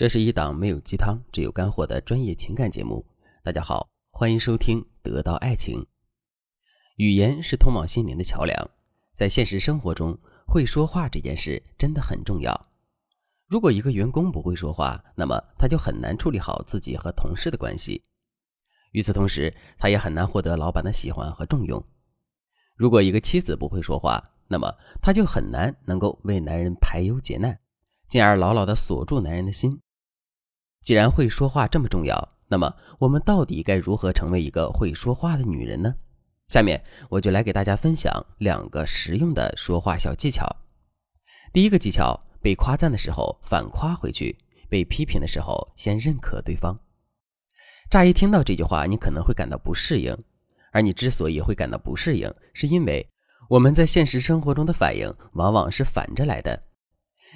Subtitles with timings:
[0.00, 3.04] 这是一档没有鸡汤、只有干货的专业情感节目。
[3.44, 5.78] 大家好，欢迎收听《得到爱情》。
[6.96, 8.70] 语言是通往心灵的桥梁，
[9.12, 12.68] 在现实生活中，会说话这件事真的很重要。
[13.46, 18.02] 如果一个员工不会说话，那么他就很难处理好自己和同事的关系。
[18.92, 21.84] 与此同时，他也很难获得老板的喜欢和重用。
[22.74, 27.60] 如果一个妻子不会说话，那么他就很难能够为男人排忧解难，
[28.08, 29.78] 进而牢牢地锁住男人的心。
[30.82, 35.94] 既然会说话这么重要，那么我们到底该如何成为一个会说话的女人呢？
[36.48, 40.44] 下面我就来给大家分享两个实用的说话小技巧。
[41.52, 44.36] 第一个技巧：被夸赞的时候反夸回去，
[44.68, 46.76] 被批评的时候先认可对方。
[47.90, 50.16] 乍一听到这句话，你可能会感到不适应，
[50.72, 53.06] 而你之所以会感到不适应，是因为
[53.50, 56.62] 我们在现实生活中的反应往往是反着来的，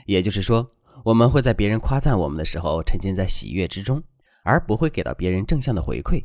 [0.06, 0.66] 也就是说。
[1.02, 4.02] 我们会在别人夸赞我们的时候沉浸在喜悦之中，
[4.44, 6.24] 而不会给到别人正向的回馈。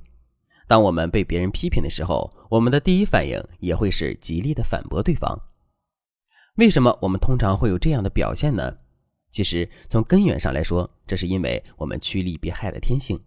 [0.68, 5.38] 当我们被别人批评的时候，我们的第一反应也会是极力的反驳对方。
[6.56, 8.78] 为什么我们通常会有这样的表现呢？
[9.32, 13.20] 其实从根源上来说，这是因为我们趋利避害的天性。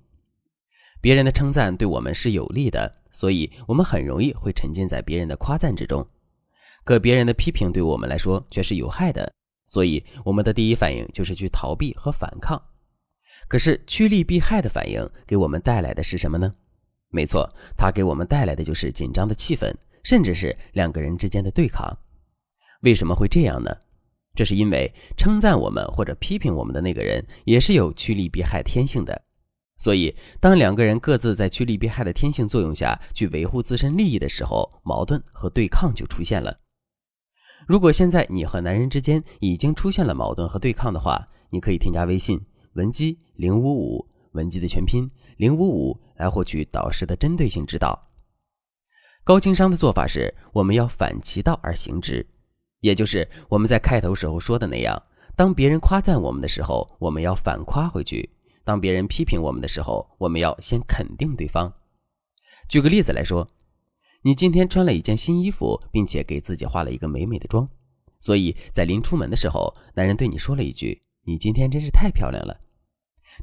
[1.00, 6.06] 别人的称赞对我们是有利的，所以我们很容易会沉浸在别人的夸赞之中。
[6.84, 9.32] 可别人的批评对我们来说却是有害的。
[9.66, 12.60] 所以，我们的第一反应就是去逃避和反抗。
[13.48, 16.54] 可是，趋利避害的反应给我们带来的是什么呢？
[17.08, 21.96] 没错，它给我们带来的就是紧张的气氛，甚至是两个人之间的对抗。
[22.82, 23.70] 为什么会这样呢？
[24.34, 29.22] 这是因为称赞我们或者批评我们的那个人也是有趋利避害天性的。
[29.76, 36.56] 所以，当两个人各自在趋利避害的天性作用下去维护自身利益的时候，矛盾和对抗就出现了。
[37.66, 42.40] 如果现在你和男人之间已经出现了矛盾和对抗的话，你可以添加微信
[42.74, 47.98] 文姬零五五，文姬的全拼零五五，来获取导师的针对性指导。
[49.24, 52.26] 高情商的做法是，我们要反其道而行之，
[52.80, 55.00] 也就是我们在开头时候说的那样，
[55.36, 58.28] 当别人夸赞我们的时候，我们要反夸回去；
[58.64, 61.72] 当别人批评我们的时候，我们要先肯定对方。
[62.68, 63.46] 举个例子来说。
[64.24, 67.68] 你今天穿了一件新衣服，并且给自己化了一个美美的妆，
[68.20, 72.60] 所以在临出门的时候，男人对你说了一句：“你今天真是太漂亮了。”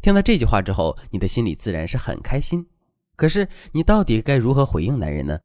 [0.01, 2.65] 听到这句话之后，你的心里自然是很开心。
[3.17, 5.37] 可是你到底该如何回应男人呢？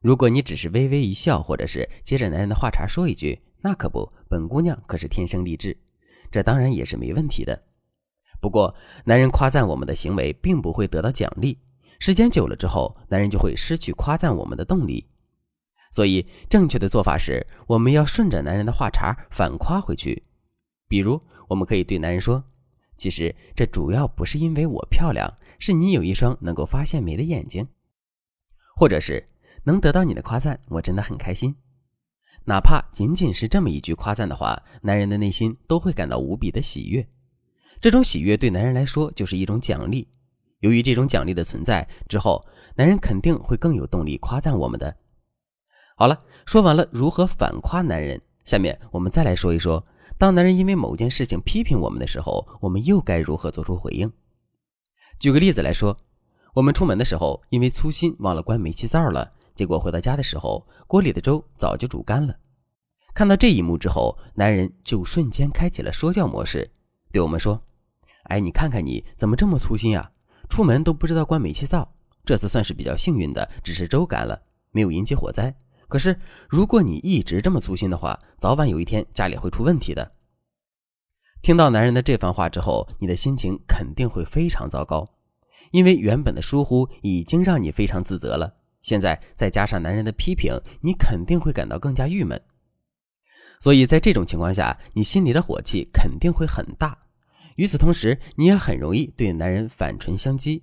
[0.00, 5.76] 如果你只是微微一笑，或者是接着男人的话茬说一句：“那可不，本姑娘可是天生丽质。”
[6.32, 7.62] 这当然也是没问题的。
[8.40, 11.58] 不过，男人夸赞我们的行为，并不会得到奖励。
[12.02, 15.06] 时间久了之后，男人就会失去夸赞我们的动力。
[15.92, 20.24] 所以，正确的做法是，我们要顺着男人的话茬反夸回去。
[20.88, 22.42] 比如，我们可以对男人说
[22.98, 27.68] ：“其实这主要不是因为我漂亮，是你有一双能够发现美的眼睛。”
[28.74, 29.28] 或者是
[29.62, 31.54] 能得到你的夸赞，我真的很开心。
[32.46, 37.06] 哪怕仅仅是这么一句夸赞的话，男人的内心都会感到无比的喜悦。
[37.80, 40.08] 这种喜悦对男人来说就是一种奖励。
[40.62, 42.44] 由于这种奖励的存在，之后
[42.76, 44.96] 男人肯定会更有动力夸赞我们的。
[45.96, 49.84] 好了，说完了如何反夸男人，下面我们再来说一说，
[50.16, 54.10] 当男人因为某件事情批评我们的时候，我们又该如何做出回应？
[55.18, 55.96] 举个例子来说，
[56.54, 62.36] 我们出门的时候因为粗心忘了关煤气灶了，结果回到家的时候锅里的粥早就煮干了。
[63.12, 66.70] 看到这一幕之后，男人就瞬间开启了说教模式，
[67.12, 67.60] 对我们说
[68.30, 70.12] ：“哎，你看看你怎么这么粗心啊！”
[70.52, 71.94] 出门都不知道关煤气灶，
[72.26, 74.38] 这次算是比较幸运的，只是粥干了，
[74.70, 75.56] 没有引起火灾。
[75.88, 76.14] 可是
[76.46, 80.12] 如果你一直这么粗心的话，早晚有一天家里会出问题的。
[81.40, 85.08] 听到男人的这番话之后，你的心情肯定会非常糟糕，
[85.70, 88.52] 因为原本的疏忽已经让你非常自责了，
[88.82, 90.52] 现在再加上男人的批评，
[90.82, 92.38] 你肯定会感到更加郁闷。
[93.58, 96.98] 所以在这种情况下，你心里的火气肯定会很大。
[97.56, 100.62] 与此同时，你也很容易对男人反唇相讥。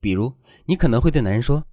[0.00, 0.32] 比如，
[0.66, 1.64] 你可能会对男人说：“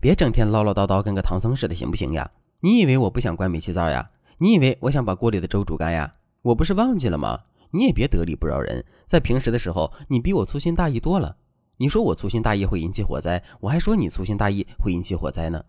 [0.00, 2.30] 别整天唠唠叨叨，跟个唐僧似的，行不行呀？
[2.60, 4.10] 你以为我不想关煤气灶呀？
[4.38, 6.12] 你以为我想把锅里的粥煮干呀？
[6.42, 7.40] 我不是忘记了吗？
[7.70, 8.84] 你也别得理不饶人。
[9.06, 11.36] 在平时的时候，你比我粗心大意多了。
[11.78, 15.64] 你说我粗心大意会引起火灾，我还说你粗心大意会引起火灾呢。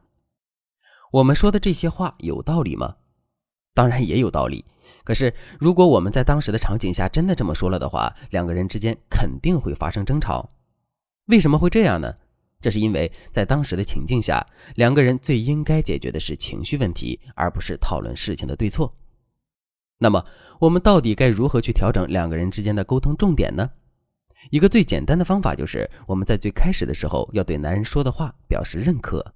[1.11, 2.95] 我们说的这些话有道理吗？
[3.73, 4.65] 当然也有道理。”
[5.03, 10.49] 可是，如果我们在当时的场景下真的这么说了的话，两个人之间肯定会发生争吵。
[11.27, 12.13] 为什么会这样呢？
[12.61, 14.45] 这是因为在当时的情境下，
[14.75, 18.95] 两个人最应该解决的是情绪问题，而不是讨论事情的对错。
[19.97, 20.23] 那么，
[20.59, 23.71] 我们到底该如何去调整两个人之间的沟通重点呢？
[24.51, 29.33] 一个最简单的方法就是，我们在最开始的时候要对男人说的话表示认可。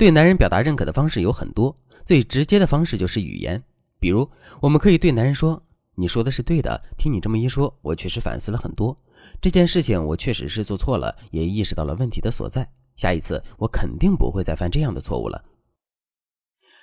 [0.00, 1.76] 对男人表达认可的方式有很多，
[2.06, 3.62] 最直接的方式就是语言。
[3.98, 4.26] 比如，
[4.58, 5.62] 我们可以对男人说
[5.94, 8.96] ：“你说的是对的，听你这么一说，我确实反思了很多。
[9.42, 12.66] 这件事情我确实是做错了，也意识到了问题的所在。
[12.96, 15.44] 下一次我肯定不会再犯这样的错误了。”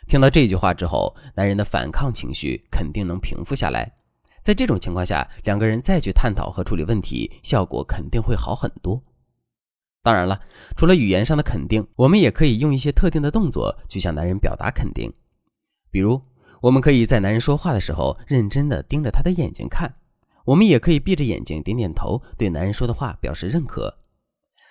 [0.08, 3.92] 听到这句话之后，男人的反抗情绪肯定能平复下来。
[4.44, 9.02] 在这种情况下，两个人再去探讨和处理问题，效果肯定会好很多。
[10.08, 10.40] 当然了，
[10.78, 15.14] 除了语言上的肯定，我们也可以用一些特定的动作去向男人表达肯定。
[15.92, 16.22] 比如，
[16.62, 19.90] 我们可以在男人说话的时候认真地盯着他的眼睛看；
[20.46, 23.94] 我们也可以闭着眼睛点点头，对男人说的话表示认可。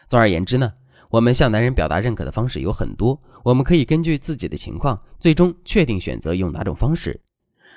[0.08, 0.72] 总而言之呢，
[1.10, 7.20] 我们向男人表达认可的方式有很多，我们可以根据自己的情况，最终确定选择用哪种方式。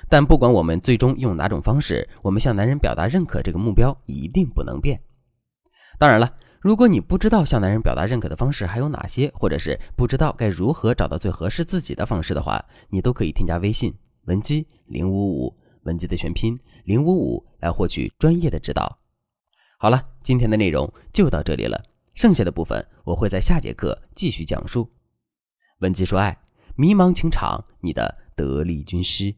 [0.08, 4.98] 但不管我们最终用哪种方式，我们向男人表达认可这个目标一定不能变。
[5.98, 6.34] 当然了。
[6.60, 18.98] 如果你不知道向男人表达认可的方式还有哪些，或者是不知道该如何找到最合适自己的方式的话，你都可以添加微信文姬零五五，文姬的全拼零五五，来获取专业的指导。
[19.78, 24.86] 好了，今天的内容就到这里了，剩下的部分我会在下节课继续讲述。
[25.78, 26.38] 文姬说爱，
[26.76, 29.34] 迷茫情场，你的得力军师。